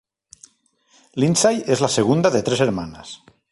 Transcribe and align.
Lindsay 1.13 1.63
es 1.67 1.79
la 1.79 1.87
segunda 1.97 2.31
de 2.31 2.41
tres 2.41 2.59
hermanas. 2.61 3.21